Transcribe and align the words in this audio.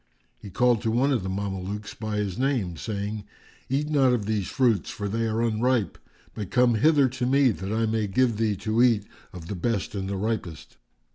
He 0.39 0.49
called 0.49 0.81
to 0.81 0.89
one 0.89 1.11
of 1.11 1.21
the 1.21 1.29
Mamelukes 1.29 1.93
by 1.93 2.17
his 2.17 2.39
name, 2.39 2.75
saying, 2.75 3.23
"Eat 3.69 3.87
not 3.87 4.13
of 4.13 4.25
these 4.25 4.47
fruits, 4.47 4.89
for 4.89 5.07
they 5.07 5.27
are 5.27 5.43
unripe; 5.43 5.99
but 6.33 6.49
come 6.49 6.73
hither 6.73 7.07
to 7.09 7.27
me, 7.27 7.51
that 7.51 7.71
I 7.71 7.85
may 7.85 8.07
give 8.07 8.37
thee 8.37 8.55
to 8.55 8.81
eat 8.81 9.05
of 9.31 9.45
the 9.47 9.53
best 9.53 9.93
and 9.93 10.09
the 10.09 10.17
ripest." 10.17 10.77